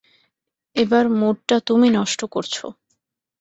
[0.75, 2.65] এবার মুডটা তুমি নষ্ট করছো।